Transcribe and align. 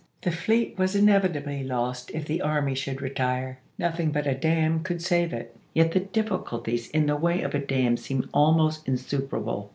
The 0.23 0.31
fleet 0.31 0.79
was 0.79 0.95
inevi 0.95 1.31
tably 1.31 1.63
lost 1.67 2.09
if 2.15 2.25
the 2.25 2.41
army 2.41 2.73
should 2.73 3.03
retire; 3.03 3.59
nothing 3.77 4.09
but 4.09 4.25
a 4.25 4.33
dam 4.33 4.79
could 4.81 4.99
save 4.99 5.31
it. 5.31 5.55
Yet 5.75 5.91
the 5.91 5.99
difficulties 5.99 6.89
in 6.89 7.05
the 7.05 7.15
way 7.15 7.43
of 7.43 7.53
a 7.53 7.59
dam 7.59 7.97
seemed 7.97 8.27
almost 8.33 8.87
insuperable. 8.87 9.69